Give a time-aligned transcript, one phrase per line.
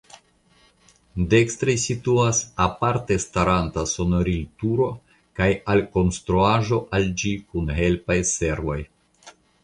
[1.31, 4.87] Dekstre situas aparte staranta sonorilturo
[5.41, 8.79] kaj alkonstruaĵo al ĝi kun helpaj servoj.